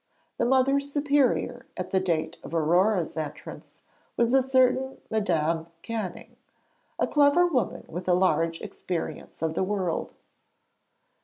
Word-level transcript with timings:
The 0.39 0.47
Mother 0.47 0.79
Superior 0.79 1.67
at 1.77 1.91
the 1.91 1.99
date 1.99 2.39
of 2.43 2.55
Aurore's 2.55 3.15
entrance 3.15 3.81
was 4.17 4.33
a 4.33 4.41
certain 4.41 4.97
Madame 5.11 5.67
Canning, 5.83 6.37
a 6.97 7.05
clever 7.05 7.45
woman 7.45 7.85
with 7.87 8.07
a 8.07 8.15
large 8.15 8.61
experience 8.61 9.43
of 9.43 9.53
the 9.53 9.63
world. 9.63 10.15